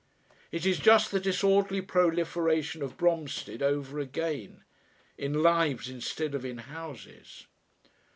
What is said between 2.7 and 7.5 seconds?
of Bromstead over again, in lives instead of in houses.